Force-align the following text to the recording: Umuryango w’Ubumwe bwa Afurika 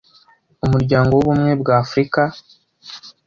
Umuryango 0.65 1.11
w’Ubumwe 1.13 1.51
bwa 1.61 1.75
Afurika 1.83 2.21